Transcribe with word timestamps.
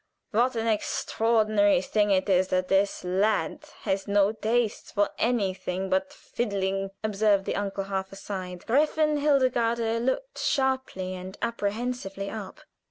What 0.31 0.55
an 0.55 0.65
extraordinary 0.65 1.79
thing 1.79 2.09
it 2.09 2.27
is 2.27 2.47
that 2.47 2.69
this 2.69 3.03
lad 3.03 3.65
has 3.81 4.07
no 4.07 4.31
taste 4.31 4.95
for 4.95 5.11
anything 5.19 5.91
but 5.91 6.11
fiddling," 6.11 6.89
observed 7.03 7.45
the 7.45 7.55
uncle, 7.55 7.83
half 7.83 8.11
aside. 8.11 8.61
Gräfin 8.65 9.19
Hildegarde 9.19 9.99
looked 9.99 10.39
sharply 10.39 11.13
and 11.13 11.37
apprehensively 11.43 12.31
up. 12.31 12.61